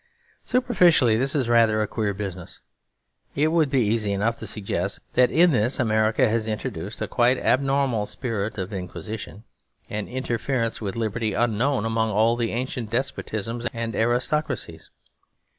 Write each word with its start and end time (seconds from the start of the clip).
Superficially 0.43 1.15
this 1.15 1.35
is 1.35 1.47
rather 1.47 1.79
a 1.83 1.87
queer 1.87 2.11
business. 2.11 2.59
It 3.35 3.49
would 3.49 3.69
be 3.69 3.81
easy 3.83 4.13
enough 4.13 4.35
to 4.37 4.47
suggest 4.47 4.99
that 5.13 5.29
in 5.29 5.51
this 5.51 5.79
America 5.79 6.27
has 6.27 6.47
introduced 6.47 7.03
a 7.03 7.07
quite 7.07 7.37
abnormal 7.37 8.07
spirit 8.07 8.57
of 8.57 8.73
inquisition; 8.73 9.43
an 9.91 10.07
interference 10.07 10.81
with 10.81 10.95
liberty 10.95 11.35
unknown 11.35 11.85
among 11.85 12.09
all 12.09 12.35
the 12.35 12.51
ancient 12.51 12.89
despotisms 12.89 13.67
and 13.73 13.95
aristocracies. 13.95 14.89